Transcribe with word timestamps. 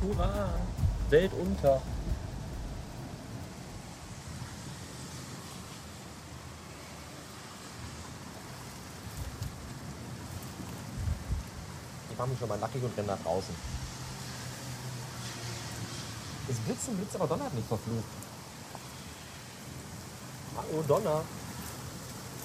Welt 0.00 1.32
unter. 1.32 1.82
Ich 12.10 12.18
mache 12.18 12.28
mich 12.28 12.38
schon 12.38 12.48
mal 12.48 12.58
nackig 12.58 12.82
und 12.82 12.96
renne 12.96 13.08
nach 13.08 13.18
draußen. 13.22 13.54
Es 16.48 16.56
blitzt 16.58 16.88
und 16.88 16.96
blitzt, 16.96 17.14
aber 17.16 17.26
Donner 17.26 17.44
hat 17.44 17.54
nicht 17.54 17.68
verflucht. 17.68 18.04
Hallo, 20.56 20.82
Donner. 20.86 21.24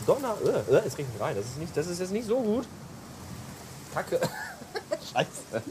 Donner, 0.06 0.36
äh, 0.44 0.76
äh, 0.76 0.88
es 0.88 0.98
regnet 0.98 1.20
rein. 1.20 1.36
Das 1.36 1.46
ist, 1.46 1.58
nicht, 1.58 1.76
das 1.78 1.88
ist 1.88 2.00
jetzt 2.00 2.12
nicht 2.12 2.28
so 2.28 2.42
gut. 2.42 2.68
Kacke. 3.94 4.20
Scheiße. 5.14 5.64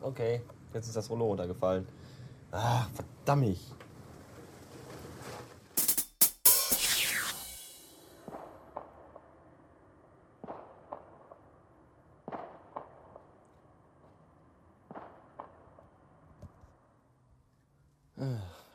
Okay, 0.00 0.42
jetzt 0.72 0.86
ist 0.86 0.96
das 0.96 1.10
Rollo 1.10 1.26
runtergefallen. 1.26 1.86
Ach, 2.52 2.88
verdammt. 2.90 3.58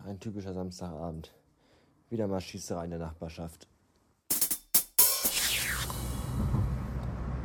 Ein 0.06 0.20
typischer 0.20 0.54
Samstagabend. 0.54 1.32
Wieder 2.10 2.28
mal 2.28 2.40
Schießerei 2.40 2.86
in 2.86 2.92
der 2.92 3.00
Nachbarschaft. 3.00 3.68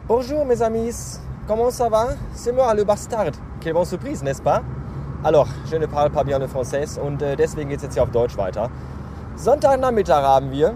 Bonjour 0.06 0.44
mes 0.44 0.60
amis, 0.60 1.20
comment 1.50 1.70
ça 1.70 1.88
va? 1.88 2.10
C'est 2.32 2.52
moi 2.52 2.72
le 2.74 2.84
bastard. 2.84 3.32
Quelle 3.60 3.72
bonne 3.72 3.84
surprise, 3.84 4.22
n'est-ce 4.22 4.40
pas? 4.40 4.62
Alors, 5.24 5.48
je 5.68 5.74
ne 5.74 5.86
parle 5.86 6.10
pas 6.10 6.22
bien 6.22 6.38
le 6.38 6.46
français 6.46 6.96
und 7.00 7.20
äh, 7.22 7.34
deswegen 7.34 7.70
geht 7.70 7.78
es 7.78 7.82
jetzt 7.82 7.94
hier 7.94 8.04
auf 8.04 8.12
Deutsch 8.12 8.36
weiter. 8.36 8.70
Sonntagnachmittag 9.34 10.22
haben 10.22 10.52
wir 10.52 10.74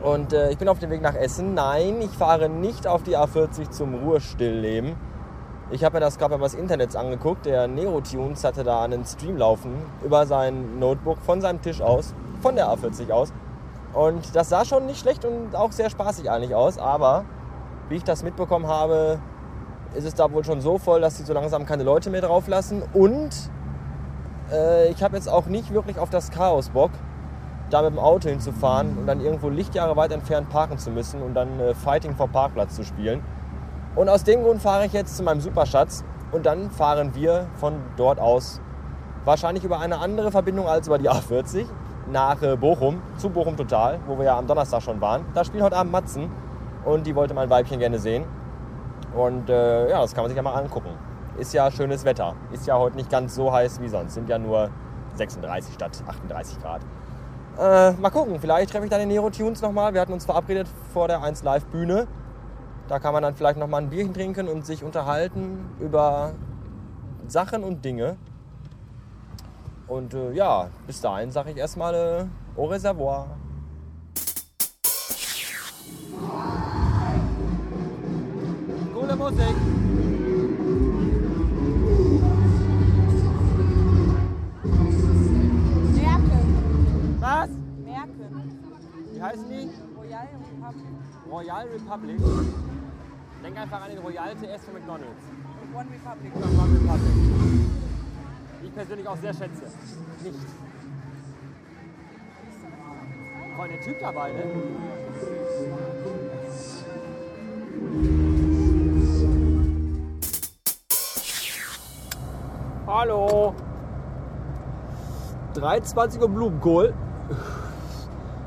und 0.00 0.32
äh, 0.32 0.52
ich 0.52 0.58
bin 0.58 0.68
auf 0.68 0.78
dem 0.78 0.90
Weg 0.90 1.02
nach 1.02 1.16
Essen. 1.16 1.54
Nein, 1.54 1.96
ich 2.02 2.12
fahre 2.12 2.48
nicht 2.48 2.86
auf 2.86 3.02
die 3.02 3.16
A40 3.16 3.70
zum 3.70 3.96
Ruhestillleben. 3.96 4.94
Ich 5.72 5.82
habe 5.82 5.96
mir 5.96 6.00
das 6.00 6.18
gerade 6.18 6.36
mal 6.36 6.44
das 6.44 6.54
Internet 6.54 6.94
angeguckt. 6.94 7.44
Der 7.44 7.66
Nerotunes 7.66 8.44
hatte 8.44 8.62
da 8.62 8.84
einen 8.84 9.04
Stream 9.04 9.38
laufen 9.38 9.72
über 10.04 10.24
sein 10.24 10.78
Notebook 10.78 11.18
von 11.18 11.40
seinem 11.40 11.62
Tisch 11.62 11.80
aus, 11.80 12.14
von 12.42 12.54
der 12.54 12.68
A40 12.68 13.10
aus. 13.10 13.32
Und 13.92 14.36
das 14.36 14.50
sah 14.50 14.64
schon 14.64 14.86
nicht 14.86 15.00
schlecht 15.00 15.24
und 15.24 15.56
auch 15.56 15.72
sehr 15.72 15.90
spaßig 15.90 16.30
eigentlich 16.30 16.54
aus. 16.54 16.78
Aber 16.78 17.24
wie 17.88 17.96
ich 17.96 18.04
das 18.04 18.22
mitbekommen 18.22 18.68
habe, 18.68 19.18
ist 19.94 20.04
es 20.04 20.14
da 20.14 20.32
wohl 20.32 20.44
schon 20.44 20.60
so 20.60 20.78
voll, 20.78 21.00
dass 21.00 21.16
sie 21.16 21.24
so 21.24 21.32
langsam 21.32 21.66
keine 21.66 21.82
Leute 21.82 22.10
mehr 22.10 22.20
drauf 22.20 22.48
lassen. 22.48 22.82
Und 22.92 23.30
äh, 24.52 24.90
ich 24.90 25.02
habe 25.02 25.16
jetzt 25.16 25.28
auch 25.28 25.46
nicht 25.46 25.72
wirklich 25.72 25.98
auf 25.98 26.10
das 26.10 26.30
Chaos 26.30 26.70
Bock, 26.70 26.90
da 27.70 27.82
mit 27.82 27.92
dem 27.92 27.98
Auto 27.98 28.28
hinzufahren 28.28 28.98
und 28.98 29.06
dann 29.06 29.20
irgendwo 29.20 29.48
Lichtjahre 29.48 29.96
weit 29.96 30.12
entfernt 30.12 30.48
parken 30.50 30.78
zu 30.78 30.90
müssen 30.90 31.22
und 31.22 31.34
dann 31.34 31.60
äh, 31.60 31.74
Fighting 31.74 32.14
vor 32.14 32.28
Parkplatz 32.28 32.74
zu 32.74 32.84
spielen. 32.84 33.22
Und 33.96 34.08
aus 34.08 34.24
dem 34.24 34.42
Grund 34.42 34.62
fahre 34.62 34.86
ich 34.86 34.92
jetzt 34.92 35.16
zu 35.16 35.22
meinem 35.22 35.40
Superschatz 35.40 36.04
und 36.32 36.46
dann 36.46 36.70
fahren 36.70 37.14
wir 37.14 37.46
von 37.56 37.74
dort 37.96 38.20
aus 38.20 38.60
wahrscheinlich 39.24 39.64
über 39.64 39.80
eine 39.80 39.98
andere 39.98 40.30
Verbindung 40.30 40.68
als 40.68 40.86
über 40.86 40.98
die 40.98 41.10
A40 41.10 41.66
nach 42.10 42.42
äh, 42.42 42.56
Bochum, 42.56 43.02
zu 43.16 43.30
Bochum 43.30 43.56
Total, 43.56 43.98
wo 44.06 44.18
wir 44.18 44.24
ja 44.26 44.38
am 44.38 44.46
Donnerstag 44.46 44.82
schon 44.82 45.00
waren. 45.00 45.24
Da 45.34 45.44
spielt 45.44 45.62
heute 45.62 45.76
Abend 45.76 45.92
Matzen 45.92 46.30
und 46.84 47.06
die 47.06 47.14
wollte 47.14 47.34
mein 47.34 47.50
Weibchen 47.50 47.78
gerne 47.78 47.98
sehen. 47.98 48.24
Und 49.14 49.50
äh, 49.50 49.90
ja, 49.90 50.00
das 50.00 50.14
kann 50.14 50.24
man 50.24 50.30
sich 50.30 50.36
ja 50.36 50.42
mal 50.42 50.54
angucken. 50.54 50.90
Ist 51.38 51.52
ja 51.52 51.70
schönes 51.70 52.04
Wetter. 52.04 52.34
Ist 52.52 52.66
ja 52.66 52.78
heute 52.78 52.96
nicht 52.96 53.10
ganz 53.10 53.34
so 53.34 53.52
heiß 53.52 53.80
wie 53.80 53.88
sonst. 53.88 54.14
Sind 54.14 54.28
ja 54.28 54.38
nur 54.38 54.70
36 55.14 55.74
statt 55.74 56.02
38 56.06 56.60
Grad. 56.60 56.82
Äh, 57.58 57.92
mal 57.92 58.10
gucken, 58.10 58.38
vielleicht 58.40 58.70
treffe 58.70 58.84
ich 58.84 58.90
dann 58.90 59.00
den 59.00 59.08
Nero 59.08 59.30
Tunes 59.30 59.60
nochmal. 59.60 59.92
Wir 59.92 60.00
hatten 60.00 60.12
uns 60.12 60.24
verabredet 60.24 60.68
vor 60.92 61.08
der 61.08 61.22
1 61.22 61.42
Live 61.42 61.64
Bühne. 61.66 62.06
Da 62.88 62.98
kann 62.98 63.12
man 63.12 63.22
dann 63.22 63.34
vielleicht 63.34 63.58
noch 63.58 63.68
mal 63.68 63.78
ein 63.78 63.90
Bierchen 63.90 64.14
trinken 64.14 64.48
und 64.48 64.66
sich 64.66 64.82
unterhalten 64.82 65.70
über 65.78 66.32
Sachen 67.28 67.62
und 67.62 67.84
Dinge. 67.84 68.16
Und 69.86 70.14
äh, 70.14 70.32
ja, 70.32 70.68
bis 70.86 71.00
dahin 71.00 71.30
sage 71.30 71.50
ich 71.50 71.56
erstmal 71.56 71.94
äh, 71.94 72.60
au 72.60 72.66
reservoir. 72.66 73.26
Musik. 79.20 79.56
Merken. 85.92 86.40
Was? 87.20 87.50
Merken. 87.84 88.30
Wie 89.12 89.22
heißen 89.22 89.44
die? 89.50 89.68
Royal 89.94 90.28
Republic 90.32 91.00
Royal 91.30 91.68
Republic. 91.68 92.18
Denk 93.42 93.58
einfach 93.58 93.82
an 93.82 93.90
den 93.90 93.98
Royal 93.98 94.34
TS 94.36 94.64
von 94.64 94.74
McDonalds. 94.74 95.24
und 95.62 95.74
One 95.74 95.86
Republic. 95.90 96.32
Royal 96.34 96.68
Republic. 96.70 97.12
Die 98.62 98.66
ich 98.66 98.74
persönlich 98.74 99.06
auch 99.06 99.18
sehr 99.18 99.34
schätze. 99.34 99.64
Nicht. 100.24 100.38
Vor 103.54 103.64
allem 103.64 103.72
der 103.72 103.82
Typ 103.82 104.00
dabei, 104.00 104.32
ne? 104.32 106.19
Hallo. 113.00 113.54
3,20 115.54 116.20
Uhr 116.20 116.28
Blumenkohl. 116.28 116.92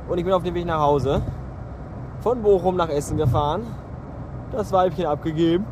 Und 0.07 0.17
ich 0.19 0.23
bin 0.23 0.31
auf 0.31 0.43
dem 0.43 0.53
Weg 0.53 0.67
nach 0.67 0.79
Hause. 0.79 1.23
Von 2.19 2.43
Bochum 2.43 2.75
nach 2.75 2.89
Essen 2.89 3.17
gefahren. 3.17 3.65
Das 4.51 4.71
Weibchen 4.71 5.07
abgegeben. 5.07 5.65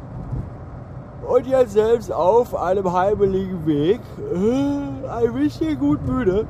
Und 1.28 1.46
jetzt 1.46 1.74
selbst 1.74 2.12
auf 2.12 2.56
einem 2.56 2.91
heimeligen 2.91 3.68
Weg. 3.68 4.02
Äh, 4.34 5.08
Ein 5.08 5.34
bisschen 5.36 5.78
gut 5.78 6.03
müde. 6.03 6.47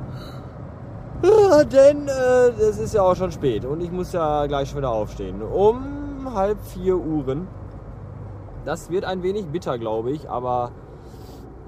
Äh, 1.23 1.65
Denn 1.65 2.07
äh, 2.07 2.47
es 2.61 2.77
ist 2.77 2.93
ja 2.93 3.01
auch 3.01 3.15
schon 3.17 3.33
spät 3.33 3.65
und 3.65 3.81
ich 3.81 3.91
muss 3.91 4.13
ja 4.13 4.45
gleich 4.45 4.69
schon 4.69 4.77
wieder 4.77 4.91
aufstehen. 4.91 5.41
Um 5.41 6.33
halb 6.33 6.61
vier 6.61 6.95
Uhren. 6.95 7.49
Das 8.63 8.89
wird 8.89 9.03
ein 9.03 9.21
wenig 9.21 9.47
bitter, 9.47 9.77
glaube 9.77 10.11
ich, 10.11 10.29
aber 10.29 10.71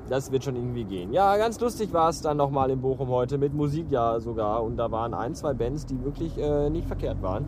das 0.09 0.31
wird 0.31 0.43
schon 0.43 0.55
irgendwie 0.55 0.83
gehen. 0.83 1.13
Ja, 1.13 1.37
ganz 1.37 1.59
lustig 1.59 1.93
war 1.93 2.09
es 2.09 2.21
dann 2.21 2.37
nochmal 2.37 2.69
in 2.69 2.81
Bochum 2.81 3.09
heute, 3.09 3.37
mit 3.37 3.53
Musik 3.53 3.87
ja 3.89 4.19
sogar. 4.19 4.63
Und 4.63 4.77
da 4.77 4.91
waren 4.91 5.13
ein, 5.13 5.35
zwei 5.35 5.53
Bands, 5.53 5.85
die 5.85 6.03
wirklich 6.03 6.37
äh, 6.37 6.69
nicht 6.69 6.87
verkehrt 6.87 7.21
waren. 7.21 7.45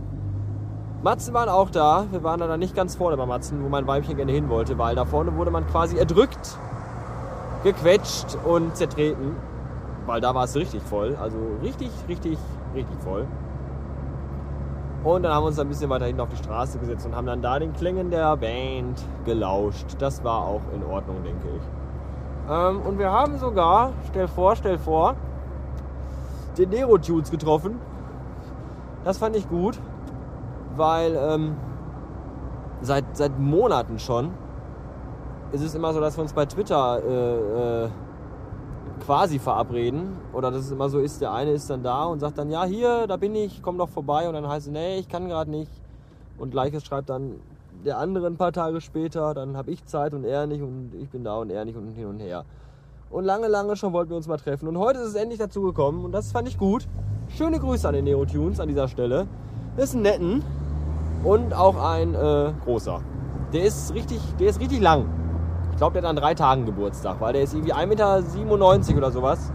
Matzen 1.03 1.33
waren 1.33 1.49
auch 1.49 1.69
da. 1.69 2.05
Wir 2.11 2.23
waren 2.23 2.39
da 2.39 2.57
nicht 2.57 2.75
ganz 2.75 2.95
vorne 2.95 3.17
bei 3.17 3.25
Matzen, 3.25 3.63
wo 3.63 3.69
mein 3.69 3.85
Weibchen 3.85 4.15
gerne 4.15 4.31
hin 4.31 4.49
wollte, 4.49 4.77
weil 4.77 4.95
da 4.95 5.05
vorne 5.05 5.35
wurde 5.35 5.51
man 5.51 5.67
quasi 5.67 5.97
erdrückt, 5.97 6.57
gequetscht 7.63 8.37
und 8.45 8.75
zertreten. 8.75 9.35
Weil 10.05 10.21
da 10.21 10.33
war 10.33 10.45
es 10.45 10.55
richtig 10.55 10.81
voll. 10.81 11.15
Also 11.21 11.37
richtig, 11.61 11.91
richtig, 12.07 12.37
richtig 12.73 12.97
voll. 13.03 13.27
Und 15.03 15.21
dann 15.21 15.33
haben 15.33 15.43
wir 15.43 15.49
uns 15.49 15.59
ein 15.59 15.67
bisschen 15.67 15.91
weiter 15.91 16.05
hinten 16.05 16.21
auf 16.21 16.29
die 16.29 16.37
Straße 16.37 16.79
gesetzt 16.79 17.05
und 17.05 17.15
haben 17.15 17.27
dann 17.27 17.43
da 17.43 17.59
den 17.59 17.73
Klängen 17.73 18.09
der 18.09 18.35
Band 18.37 18.99
gelauscht. 19.25 19.85
Das 19.99 20.23
war 20.23 20.47
auch 20.47 20.61
in 20.73 20.83
Ordnung, 20.83 21.17
denke 21.23 21.47
ich. 21.55 21.84
Ähm, 22.49 22.81
und 22.81 22.99
wir 22.99 23.11
haben 23.11 23.37
sogar, 23.37 23.93
stell 24.09 24.27
vor, 24.27 24.55
stell 24.55 24.77
vor, 24.77 25.15
den 26.57 26.69
Nero-Tunes 26.69 27.31
getroffen. 27.31 27.79
Das 29.03 29.17
fand 29.17 29.35
ich 29.35 29.47
gut, 29.49 29.79
weil 30.75 31.15
ähm, 31.15 31.55
seit, 32.81 33.05
seit 33.13 33.37
Monaten 33.39 33.99
schon 33.99 34.31
ist 35.51 35.61
es 35.61 35.75
immer 35.75 35.93
so, 35.93 35.99
dass 35.99 36.17
wir 36.17 36.21
uns 36.21 36.33
bei 36.33 36.45
Twitter 36.45 37.01
äh, 37.03 37.85
äh, 37.85 37.89
quasi 39.05 39.39
verabreden. 39.39 40.17
Oder 40.33 40.51
dass 40.51 40.61
es 40.61 40.71
immer 40.71 40.89
so 40.89 40.99
ist, 40.99 41.21
der 41.21 41.33
eine 41.33 41.51
ist 41.51 41.69
dann 41.69 41.83
da 41.83 42.05
und 42.05 42.19
sagt 42.19 42.37
dann, 42.37 42.49
ja, 42.49 42.65
hier, 42.65 43.07
da 43.07 43.17
bin 43.17 43.35
ich, 43.35 43.61
komm 43.61 43.77
doch 43.77 43.89
vorbei. 43.89 44.27
Und 44.27 44.33
dann 44.33 44.47
heißt 44.47 44.67
es, 44.67 44.73
nee, 44.73 44.97
ich 44.97 45.07
kann 45.07 45.27
gerade 45.27 45.49
nicht. 45.49 45.71
Und 46.37 46.51
gleiches 46.51 46.83
schreibt 46.83 47.09
dann 47.09 47.39
der 47.85 47.99
andere 47.99 48.27
ein 48.27 48.37
paar 48.37 48.51
Tage 48.51 48.81
später, 48.81 49.33
dann 49.33 49.55
habe 49.55 49.71
ich 49.71 49.85
Zeit 49.85 50.13
und 50.13 50.25
er 50.25 50.47
nicht 50.47 50.61
und 50.61 50.91
ich 50.99 51.09
bin 51.09 51.23
da 51.23 51.37
und 51.37 51.51
er 51.51 51.63
nicht 51.65 51.77
und 51.77 51.93
hin 51.93 52.07
und 52.07 52.19
her. 52.19 52.43
Und 53.11 53.23
lange, 53.23 53.47
lange 53.47 53.75
schon 53.75 53.93
wollten 53.93 54.09
wir 54.09 54.17
uns 54.17 54.27
mal 54.27 54.37
treffen. 54.37 54.67
Und 54.67 54.77
heute 54.79 54.99
ist 54.99 55.09
es 55.09 55.15
endlich 55.15 55.39
dazu 55.39 55.61
gekommen 55.61 56.03
und 56.03 56.11
das 56.11 56.31
fand 56.31 56.47
ich 56.47 56.57
gut. 56.57 56.87
Schöne 57.29 57.59
Grüße 57.59 57.87
an 57.87 57.93
den 57.93 58.05
Neotunes 58.05 58.59
an 58.59 58.67
dieser 58.67 58.87
Stelle. 58.87 59.27
Das 59.77 59.89
ist 59.89 59.95
ein 59.95 60.01
netten 60.01 60.43
und 61.23 61.53
auch 61.53 61.77
ein 61.77 62.15
äh, 62.15 62.53
großer. 62.63 63.01
Der 63.53 63.63
ist 63.63 63.93
richtig, 63.93 64.19
der 64.39 64.49
ist 64.49 64.59
richtig 64.59 64.81
lang. 64.81 65.05
Ich 65.71 65.77
glaube, 65.77 65.93
der 65.93 66.03
hat 66.03 66.09
an 66.09 66.15
drei 66.15 66.33
Tagen 66.33 66.65
Geburtstag, 66.65 67.21
weil 67.21 67.33
der 67.33 67.43
ist 67.43 67.53
irgendwie 67.53 67.73
1,97 67.73 68.87
Meter 68.87 68.97
oder 68.97 69.11
sowas. 69.11 69.51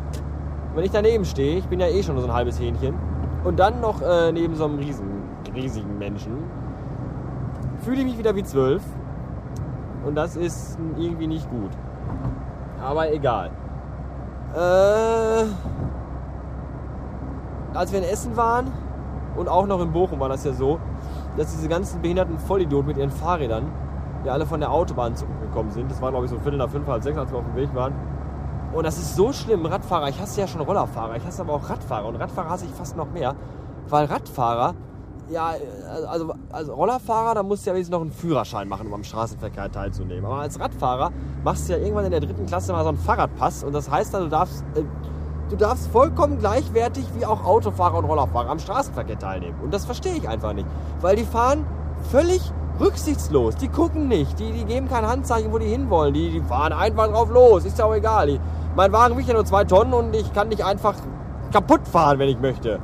Und 0.70 0.76
wenn 0.76 0.84
ich 0.84 0.92
daneben 0.92 1.24
stehe, 1.24 1.58
ich 1.58 1.66
bin 1.66 1.80
ja 1.80 1.88
eh 1.88 2.02
schon 2.02 2.18
so 2.20 2.26
ein 2.26 2.32
halbes 2.32 2.60
Hähnchen, 2.60 2.94
und 3.42 3.58
dann 3.58 3.80
noch 3.80 4.02
äh, 4.02 4.30
neben 4.32 4.54
so 4.54 4.66
einem 4.66 4.78
riesen 4.78 5.08
riesigen 5.54 5.98
Menschen, 5.98 6.44
fühle 7.80 7.98
ich 7.98 8.04
mich 8.04 8.18
wieder 8.18 8.34
wie 8.36 8.42
zwölf. 8.42 8.82
Und 10.04 10.14
das 10.14 10.36
ist 10.36 10.78
irgendwie 10.96 11.26
nicht 11.26 11.48
gut. 11.50 11.70
Aber 12.82 13.12
egal. 13.12 13.50
Äh, 14.54 15.44
als 17.74 17.92
wir 17.92 17.98
in 18.00 18.04
Essen 18.04 18.36
waren 18.36 18.72
und 19.36 19.48
auch 19.48 19.66
noch 19.66 19.80
in 19.80 19.92
Bochum 19.92 20.20
war 20.20 20.28
das 20.28 20.44
ja 20.44 20.52
so, 20.52 20.80
dass 21.36 21.52
diese 21.52 21.68
ganzen 21.68 22.00
behinderten 22.00 22.38
Vollidioten 22.38 22.88
mit 22.88 22.96
ihren 22.96 23.10
Fahrrädern 23.10 23.70
ja 24.24 24.32
alle 24.32 24.46
von 24.46 24.60
der 24.60 24.70
Autobahn 24.70 25.14
zurückgekommen 25.14 25.70
sind. 25.70 25.90
Das 25.90 26.02
war 26.02 26.10
glaube 26.10 26.26
ich 26.26 26.30
so 26.30 26.38
Viertel 26.38 26.58
nach 26.58 26.68
fünf, 26.68 26.86
halb 26.88 27.02
sechs, 27.02 27.16
als 27.16 27.30
wir 27.30 27.38
auf 27.38 27.44
dem 27.44 27.56
Weg 27.56 27.74
waren. 27.74 27.94
Und 28.72 28.84
das 28.84 28.98
ist 28.98 29.16
so 29.16 29.32
schlimm, 29.32 29.66
Radfahrer. 29.66 30.08
Ich 30.08 30.20
hasse 30.20 30.40
ja 30.40 30.46
schon 30.46 30.60
Rollerfahrer, 30.60 31.16
ich 31.16 31.26
hasse 31.26 31.42
aber 31.42 31.54
auch 31.54 31.68
Radfahrer. 31.68 32.06
Und 32.06 32.16
Radfahrer 32.16 32.50
hasse 32.50 32.66
ich 32.66 32.72
fast 32.72 32.96
noch 32.96 33.10
mehr, 33.10 33.34
weil 33.88 34.06
Radfahrer, 34.06 34.74
ja, 35.30 35.54
also, 36.08 36.34
also 36.50 36.74
Rollerfahrer, 36.74 37.34
da 37.34 37.42
musst 37.42 37.64
du 37.64 37.70
ja 37.70 37.74
wenigstens 37.74 37.92
noch 37.92 38.00
einen 38.00 38.10
Führerschein 38.10 38.68
machen, 38.68 38.86
um 38.86 38.94
am 38.94 39.04
Straßenverkehr 39.04 39.70
teilzunehmen. 39.70 40.24
Aber 40.24 40.36
als 40.36 40.58
Radfahrer 40.58 41.10
machst 41.44 41.68
du 41.68 41.72
ja 41.72 41.78
irgendwann 41.78 42.06
in 42.06 42.10
der 42.10 42.20
dritten 42.20 42.46
Klasse 42.46 42.72
mal 42.72 42.82
so 42.82 42.88
einen 42.88 42.98
Fahrradpass. 42.98 43.64
Und 43.64 43.72
das 43.72 43.90
heißt 43.90 44.12
dann, 44.14 44.24
du 44.24 44.28
darfst, 44.28 44.64
äh, 44.74 44.82
du 45.48 45.56
darfst 45.56 45.88
vollkommen 45.88 46.38
gleichwertig 46.38 47.04
wie 47.16 47.24
auch 47.24 47.44
Autofahrer 47.44 47.98
und 47.98 48.04
Rollerfahrer 48.06 48.50
am 48.50 48.58
Straßenverkehr 48.58 49.18
teilnehmen. 49.18 49.58
Und 49.62 49.72
das 49.72 49.84
verstehe 49.84 50.14
ich 50.14 50.28
einfach 50.28 50.52
nicht. 50.52 50.66
Weil 51.00 51.16
die 51.16 51.24
fahren 51.24 51.64
völlig 52.10 52.52
rücksichtslos. 52.80 53.56
Die 53.56 53.68
gucken 53.68 54.08
nicht. 54.08 54.38
Die, 54.38 54.52
die 54.52 54.64
geben 54.64 54.88
kein 54.88 55.06
Handzeichen, 55.06 55.52
wo 55.52 55.58
die 55.58 55.66
hinwollen. 55.66 56.14
Die, 56.14 56.30
die 56.30 56.40
fahren 56.40 56.72
einfach 56.72 57.08
drauf 57.08 57.30
los. 57.30 57.64
Ist 57.64 57.78
ja 57.78 57.84
auch 57.84 57.94
egal. 57.94 58.26
Die, 58.26 58.40
mein 58.74 58.92
Wagen 58.92 59.16
wiegt 59.16 59.28
ja 59.28 59.34
nur 59.34 59.44
zwei 59.44 59.64
Tonnen 59.64 59.92
und 59.92 60.14
ich 60.14 60.32
kann 60.32 60.48
nicht 60.48 60.64
einfach 60.64 60.94
kaputt 61.52 61.86
fahren, 61.86 62.18
wenn 62.18 62.28
ich 62.28 62.40
möchte. 62.40 62.80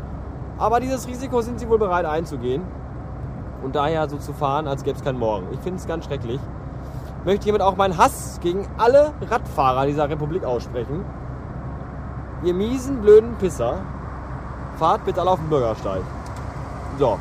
Aber 0.59 0.81
dieses 0.81 1.07
Risiko 1.07 1.41
sind 1.43 1.61
sie 1.61 1.69
wohl 1.69 1.79
bereit 1.79 2.07
einzugehen. 2.07 2.63
Und 3.63 3.75
daher 3.75 4.09
so 4.09 4.17
zu 4.17 4.33
fahren, 4.33 4.69
als 4.69 4.85
gäbe 4.85 4.97
es 4.97 5.05
keinen 5.05 5.19
Morgen. 5.19 5.47
Ich 5.53 5.61
finde 5.61 5.79
es 5.79 5.87
ganz 5.87 6.05
schrecklich. 6.05 6.41
Möchte 7.25 7.45
hiermit 7.45 7.63
auch 7.63 7.77
meinen 7.77 7.99
Hass 7.99 8.39
gegen 8.41 8.69
alle 8.79 9.13
Radfahrer 9.29 9.87
dieser 9.87 10.09
Republik 10.09 10.45
aussprechen. 10.45 11.05
Ihr 12.45 12.55
miesen, 12.55 13.01
blöden 13.01 13.35
Pisser. 13.37 13.79
Fahrt 14.79 15.05
bitte 15.05 15.21
alle 15.21 15.31
auf 15.31 15.41
den 15.41 15.49
Bürgersteig. 15.49 16.03
So. 16.99 17.19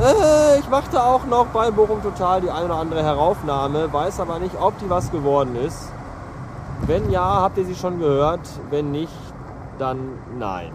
Äh, 0.00 0.58
ich 0.60 0.68
machte 0.68 1.02
auch 1.02 1.24
noch 1.24 1.46
bei 1.46 1.70
Bochum 1.70 2.02
Total 2.02 2.40
die 2.40 2.50
eine 2.50 2.66
oder 2.66 2.76
andere 2.76 3.02
Heraufnahme, 3.02 3.92
weiß 3.92 4.20
aber 4.20 4.38
nicht, 4.38 4.54
ob 4.60 4.78
die 4.78 4.88
was 4.88 5.10
geworden 5.10 5.56
ist. 5.56 5.90
Wenn 6.86 7.10
ja, 7.10 7.40
habt 7.42 7.58
ihr 7.58 7.64
sie 7.64 7.74
schon 7.74 7.98
gehört. 7.98 8.40
Wenn 8.70 8.90
nicht, 8.90 9.12
dann 9.78 9.98
nein. 10.38 10.72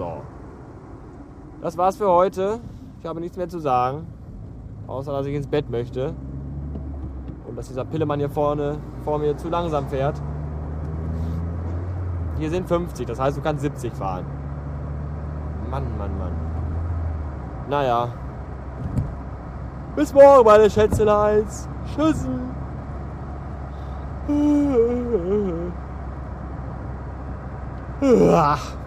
So. 0.00 0.22
Das 1.60 1.76
war's 1.76 1.98
für 1.98 2.08
heute. 2.08 2.58
Ich 3.00 3.06
habe 3.06 3.20
nichts 3.20 3.36
mehr 3.36 3.50
zu 3.50 3.58
sagen. 3.58 4.06
Außer, 4.86 5.12
dass 5.12 5.26
ich 5.26 5.34
ins 5.34 5.46
Bett 5.46 5.68
möchte. 5.68 6.14
Und 7.46 7.54
dass 7.54 7.68
dieser 7.68 7.84
Pillemann 7.84 8.18
hier 8.18 8.30
vorne 8.30 8.78
vor 9.04 9.18
mir 9.18 9.36
zu 9.36 9.50
langsam 9.50 9.86
fährt. 9.88 10.18
Hier 12.38 12.48
sind 12.48 12.66
50, 12.66 13.08
das 13.08 13.20
heißt, 13.20 13.36
du 13.36 13.42
kannst 13.42 13.60
70 13.60 13.92
fahren. 13.92 14.24
Mann, 15.70 15.84
Mann, 15.98 16.18
Mann. 16.18 16.32
Naja. 17.68 18.08
Bis 19.96 20.14
morgen, 20.14 20.46
meine 20.46 20.70
Schätzeleins. 20.70 21.68
Tschüss. 21.94 22.26
Ach. 28.34 28.79